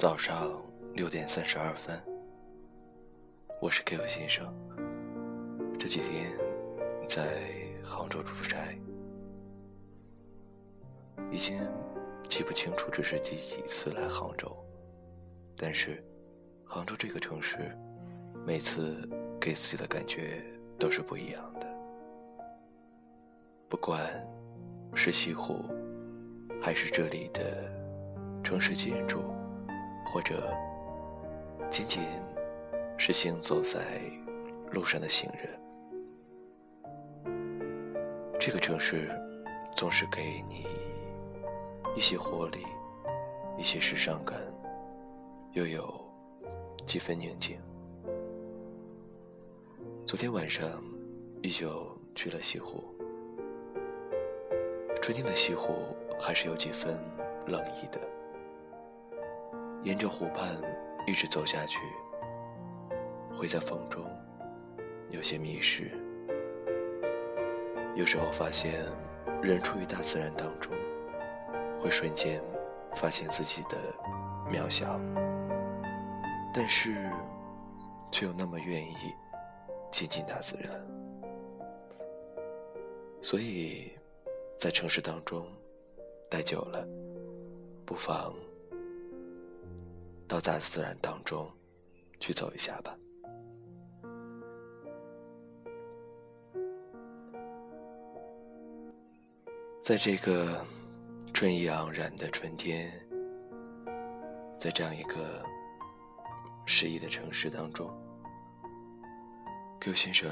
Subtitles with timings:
[0.00, 0.50] 早上
[0.94, 2.02] 六点三十二分，
[3.60, 4.50] 我是 Q 先生。
[5.78, 6.32] 这几天
[7.06, 7.42] 在
[7.84, 8.56] 杭州出差，
[11.30, 11.60] 已经
[12.30, 14.56] 记不清楚这是第几次来杭州，
[15.54, 16.02] 但是
[16.64, 17.58] 杭州这个城市，
[18.46, 19.06] 每次
[19.38, 20.42] 给自己的感觉
[20.78, 21.66] 都是不一样的。
[23.68, 24.00] 不管
[24.94, 25.62] 是西湖，
[26.58, 27.70] 还是这里的
[28.42, 29.20] 城市建筑。
[30.12, 30.52] 或者，
[31.70, 32.02] 仅仅
[32.98, 33.80] 是行走在
[34.72, 35.56] 路上的行人，
[38.40, 39.08] 这个城市
[39.76, 40.66] 总是给你
[41.94, 42.66] 一些活力，
[43.56, 44.36] 一些时尚感，
[45.52, 46.04] 又有
[46.84, 47.56] 几分宁静。
[50.04, 50.82] 昨天晚上
[51.40, 52.82] 依旧去了西湖，
[55.00, 55.72] 春天的西湖
[56.18, 56.98] 还是有几分
[57.46, 58.00] 冷意的。
[59.82, 60.54] 沿着湖畔
[61.06, 61.78] 一直走下去，
[63.34, 64.04] 会在风中
[65.08, 65.90] 有些迷失。
[67.94, 68.84] 有时候发现，
[69.42, 70.72] 人处于大自然当中，
[71.78, 72.42] 会瞬间
[72.92, 73.76] 发现自己的
[74.50, 75.00] 渺小，
[76.54, 77.10] 但是
[78.12, 78.94] 却又那么愿意
[79.90, 80.70] 接近大自然。
[83.22, 83.92] 所以，
[84.58, 85.46] 在城市当中
[86.30, 86.86] 待久了，
[87.84, 88.34] 不妨。
[90.30, 91.50] 到大自然当中
[92.20, 92.96] 去走一下吧。
[99.82, 100.64] 在这个
[101.34, 102.92] 春意盎然的春天，
[104.56, 105.44] 在这样一个
[106.64, 107.90] 诗意的城市当中
[109.80, 110.30] ，Q 先生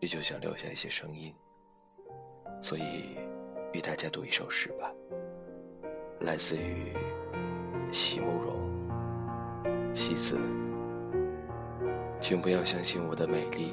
[0.00, 1.34] 依旧想留下一些声音，
[2.62, 3.18] 所以
[3.74, 4.90] 与大家读一首诗吧，
[6.20, 6.94] 来自于
[7.92, 8.55] 席慕容。
[9.96, 10.38] 戏子，
[12.20, 13.72] 请不要相信我的美丽，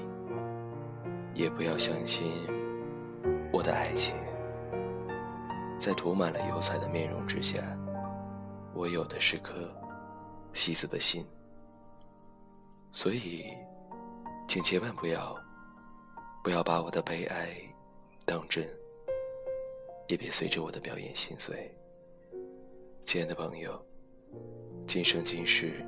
[1.34, 2.26] 也不要相信
[3.52, 4.16] 我的爱情。
[5.78, 7.62] 在涂满了油彩的面容之下，
[8.74, 9.70] 我有的是颗
[10.54, 11.26] 戏子的心。
[12.94, 13.44] 所以，
[14.48, 15.36] 请千万不要，
[16.42, 17.50] 不要把我的悲哀
[18.26, 18.66] 当真，
[20.08, 21.70] 也别随着我的表演心碎。
[23.04, 23.86] 亲爱的朋友，
[24.88, 25.86] 今生今世。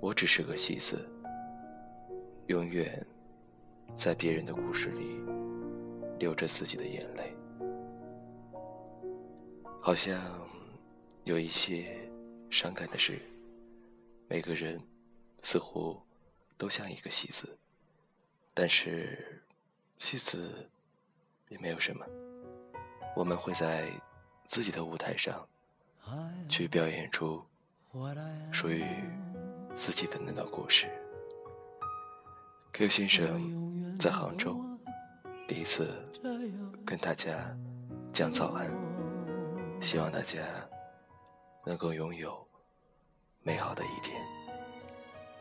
[0.00, 1.08] 我只是个戏子，
[2.46, 3.04] 永远
[3.94, 5.20] 在别人的故事里
[6.18, 7.34] 流着自己的眼泪，
[9.80, 10.20] 好像
[11.24, 12.08] 有一些
[12.48, 13.18] 伤感的事。
[14.28, 14.80] 每个人
[15.42, 16.00] 似乎
[16.56, 17.58] 都像一个戏子，
[18.54, 19.42] 但是
[19.98, 20.68] 戏子
[21.48, 22.06] 也没有什么。
[23.16, 23.90] 我们会在
[24.46, 25.44] 自己的舞台上
[26.48, 27.42] 去表演出
[28.52, 28.84] 属于。
[29.78, 30.88] 自己的那段故事。
[32.72, 34.60] Q 先生在杭州
[35.46, 35.88] 第一次
[36.84, 37.56] 跟大家
[38.12, 38.68] 讲早安，
[39.80, 40.40] 希望大家
[41.64, 42.44] 能够拥有
[43.42, 44.20] 美好的一天。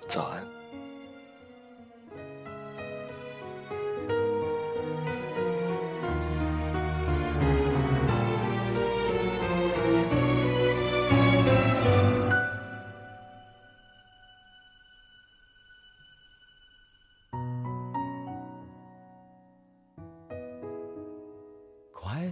[0.07, 0.56] 早安。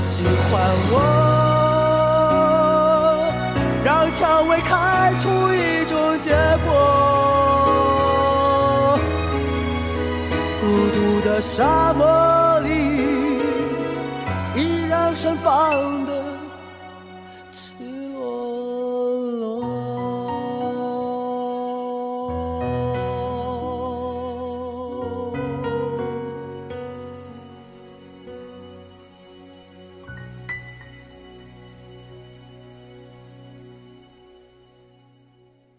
[0.00, 0.60] 喜欢
[0.92, 0.94] 我，
[3.84, 6.30] 让蔷薇开出一种结
[6.64, 6.68] 果。
[10.60, 12.70] 孤独的沙漠里，
[14.56, 14.58] 依
[14.88, 16.39] 然盛放的。